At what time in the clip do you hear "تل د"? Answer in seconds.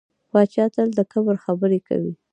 0.73-0.99